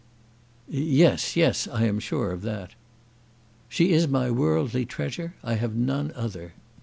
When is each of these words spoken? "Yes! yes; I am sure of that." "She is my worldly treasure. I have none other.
"Yes! 0.67 1.35
yes; 1.35 1.67
I 1.67 1.83
am 1.83 1.99
sure 1.99 2.31
of 2.31 2.41
that." 2.41 2.71
"She 3.69 3.91
is 3.93 4.07
my 4.07 4.31
worldly 4.31 4.83
treasure. 4.83 5.35
I 5.43 5.53
have 5.61 5.75
none 5.75 6.11
other. 6.15 6.53